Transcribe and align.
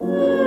Oh. 0.00 0.38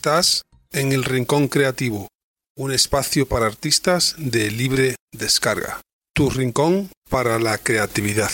Estás 0.00 0.44
en 0.72 0.92
el 0.92 1.04
Rincón 1.04 1.46
Creativo, 1.48 2.08
un 2.56 2.72
espacio 2.72 3.28
para 3.28 3.44
artistas 3.44 4.14
de 4.16 4.50
libre 4.50 4.96
descarga. 5.12 5.82
Tu 6.14 6.30
rincón 6.30 6.88
para 7.10 7.38
la 7.38 7.58
creatividad. 7.58 8.30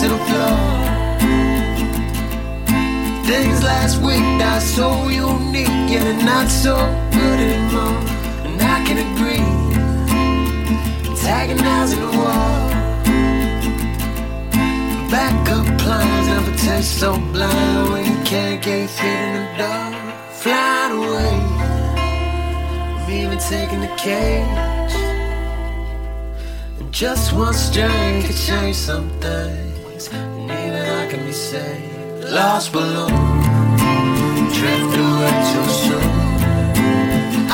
To 0.00 0.08
the 0.08 0.16
floor. 0.16 0.56
Things 3.26 3.62
last 3.62 4.00
week 4.00 4.24
are 4.50 4.60
so 4.60 5.08
unique, 5.08 5.68
and 5.68 6.06
they're 6.06 6.24
not 6.24 6.48
so 6.48 6.74
good 7.12 7.38
anymore. 7.38 8.00
And 8.46 8.62
I 8.62 8.82
can 8.86 8.98
agree, 9.08 9.44
antagonizing 11.10 12.00
the 12.00 12.12
wall. 12.16 12.70
Backup 15.10 15.66
plans 15.78 16.26
never 16.28 16.54
taste 16.56 16.98
so 16.98 17.10
blind 17.34 17.90
when 17.92 18.04
you 18.10 18.18
can't 18.24 18.62
get 18.62 18.88
feet 18.88 19.06
in 19.06 19.34
the 19.36 19.44
door. 19.58 19.90
Flying 20.40 20.92
away, 20.96 21.34
I'm 22.96 23.10
even 23.10 23.38
taking 23.38 23.80
the 23.80 23.92
cage. 23.98 24.96
Just 26.90 27.34
one 27.34 27.52
strain 27.52 28.22
could 28.22 28.36
change 28.36 28.76
some 28.76 29.10
things, 29.20 29.58
and 29.58 29.69
be 31.30 31.36
saved. 31.36 32.24
Lost 32.24 32.72
balloon, 32.72 33.14
drift 34.56 34.94
away 35.04 35.36
too 35.50 35.68
soon. 35.84 36.12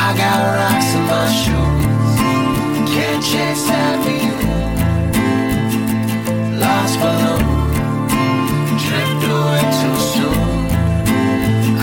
I 0.07 0.09
got 0.23 0.39
rocks 0.59 0.91
in 0.99 1.05
my 1.13 1.27
shoes, 1.41 2.17
can't 2.93 3.23
chase 3.31 3.67
after 3.85 4.15
you. 4.25 4.37
Lost 6.65 6.97
balloon, 7.03 7.47
drift 8.85 9.23
away 9.35 9.65
too 9.81 9.97
soon. 10.13 10.51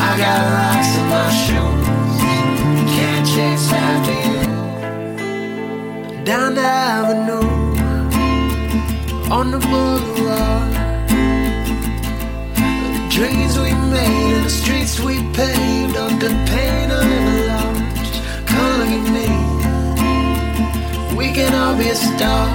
I 0.07 0.11
got 0.23 0.39
rocks 0.57 0.91
in 0.99 1.05
my 1.13 1.27
shoes, 1.43 2.17
can't 2.95 3.25
chase 3.33 3.69
after 3.85 4.17
you. 4.27 4.41
Down 6.25 6.49
the 6.55 6.67
avenue, 6.95 7.49
on 9.37 9.45
the 9.51 9.59
boulevard. 9.59 10.82
The 13.23 13.29
dreams 13.29 13.55
we 13.57 13.71
made 13.89 14.33
and 14.35 14.45
the 14.45 14.49
streets 14.49 14.99
we 14.99 15.15
paved 15.31 15.95
under 15.95 16.27
the 16.27 16.35
pain 16.45 16.91
of 16.91 17.05
large. 17.47 18.19
Come 18.51 18.79
look 18.79 18.91
at 18.99 19.05
me, 19.17 19.27
we 21.15 21.31
can 21.31 21.53
all 21.55 21.75
be 21.77 21.87
a 21.87 21.95
star 21.95 22.49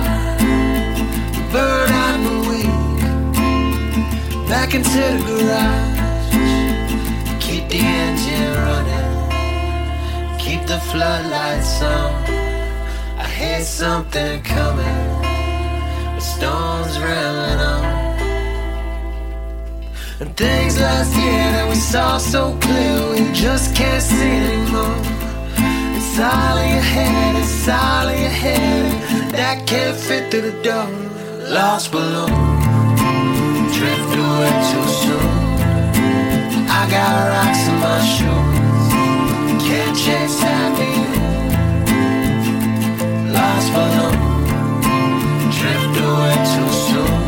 out 1.57 2.15
in 2.21 2.27
a 2.27 2.39
week. 2.51 3.01
Back 4.47 4.75
into 4.75 5.01
the 5.15 5.23
garage. 5.27 6.37
Keep 7.41 7.65
the 7.71 7.79
engine 7.79 8.53
running. 8.67 9.09
Keep 10.39 10.67
the 10.67 10.81
floodlights 10.91 11.81
on. 11.81 12.13
I 13.17 13.27
hear 13.39 13.63
something 13.63 14.43
coming. 14.43 15.23
The 16.15 16.21
storm's 16.21 16.99
railing 17.01 17.59
on. 17.59 17.88
And 20.21 20.37
things 20.37 20.81
last 20.81 21.15
year 21.15 21.53
that 21.55 21.69
we 21.69 21.77
saw 21.77 22.19
so 22.19 22.59
clear, 22.61 23.11
we 23.13 23.33
just 23.33 23.77
can't 23.77 24.03
see 24.03 24.35
anymore. 24.51 24.99
It's 25.95 26.19
all 26.19 26.59
in 26.59 26.71
your 26.75 26.83
head, 26.83 27.37
it's 27.37 27.69
all 27.69 28.09
in 28.09 28.23
your 28.23 28.37
head. 28.45 29.31
That 29.31 29.65
can't 29.69 29.97
fit 29.97 30.29
through 30.29 30.51
the 30.51 30.57
door. 30.61 30.89
Lost 31.55 31.93
balloon, 31.93 32.35
drift 33.71 34.15
away 34.19 34.51
too 34.71 34.89
soon. 35.03 35.31
I 36.67 36.83
got 36.91 37.11
rocks 37.31 37.63
in 37.71 37.77
my 37.79 37.99
shoes, 38.15 38.91
can't 39.71 39.95
chase 40.03 40.43
after 40.43 40.89
you. 40.99 41.11
Lost 43.39 43.69
balloon, 43.71 44.19
drift 45.55 45.95
away 46.03 46.35
too 46.55 46.71
soon. 46.91 47.23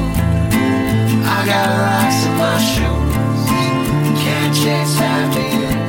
I 1.23 1.39
got 1.47 1.69
rocks 1.87 2.20
my 2.41 2.59
shoes, 2.59 3.45
can't 4.23 4.55
chase 4.57 4.99
after 4.99 5.75
you. 5.75 5.80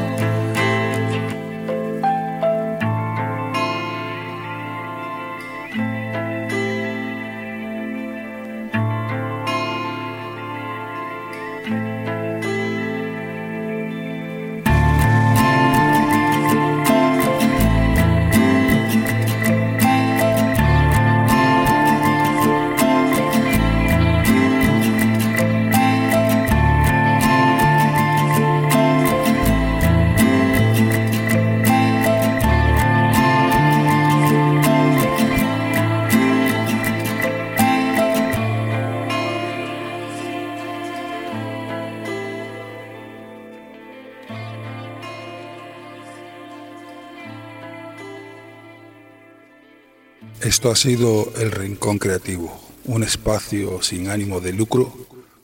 Esto 50.61 50.69
ha 50.69 50.75
sido 50.75 51.33
El 51.39 51.49
Rincón 51.49 51.97
Creativo, 51.97 52.55
un 52.85 53.01
espacio 53.01 53.81
sin 53.81 54.09
ánimo 54.09 54.41
de 54.41 54.53
lucro 54.53 54.93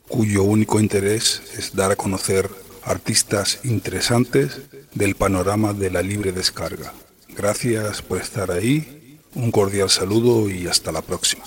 cuyo 0.08 0.44
único 0.44 0.80
interés 0.80 1.42
es 1.58 1.76
dar 1.76 1.90
a 1.90 1.96
conocer 1.96 2.48
artistas 2.84 3.62
interesantes 3.64 4.62
del 4.94 5.16
panorama 5.16 5.74
de 5.74 5.90
la 5.90 6.04
libre 6.04 6.34
descarga. 6.34 6.94
Gracias 7.36 8.04
por 8.04 8.22
estar 8.22 8.52
ahí, 8.52 9.18
un 9.34 9.50
cordial 9.50 9.90
saludo 9.90 10.52
y 10.52 10.68
hasta 10.68 10.92
la 10.92 11.02
próxima. 11.02 11.46